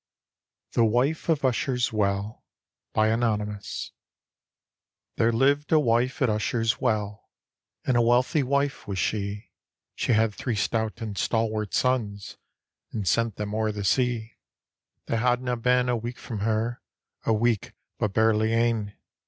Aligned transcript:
THE 0.71 0.83
WIFE 0.83 1.29
OF 1.29 1.43
USHER'S 1.45 1.93
WELL 1.93 2.43
There 2.95 3.05
lived 3.15 3.23
a 5.71 5.75
virife 5.75 6.21
at 6.23 6.27
Usher's 6.29 6.81
Well, 6.81 7.29
And 7.85 7.95
a 7.95 8.01
wealthy 8.01 8.41
wife 8.41 8.87
was 8.87 8.97
she; 8.97 9.51
She 9.93 10.13
had 10.13 10.33
three 10.33 10.55
stout 10.55 11.01
and 11.01 11.15
stalwart 11.19 11.75
sons, 11.75 12.37
And 12.91 13.07
sent 13.07 13.35
them 13.35 13.53
o'er 13.53 13.71
the 13.71 13.83
sea. 13.83 14.39
They 15.05 15.17
hadna 15.17 15.55
heen 15.55 15.87
a 15.87 15.95
week 15.95 16.17
from 16.17 16.39
her, 16.39 16.81
A 17.27 17.33
week 17.33 17.73
but 17.99 18.11
barely 18.11 18.53
ane. 18.53 18.95